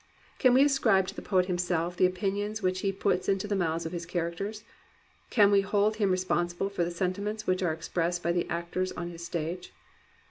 [0.39, 3.85] Can we ascribe to the poet himself the opinions which he puts into the mouths
[3.85, 4.63] of his characters?
[5.29, 9.11] Can we hold him responsible for the sentiments which are expressed by the actors on
[9.11, 9.71] his stage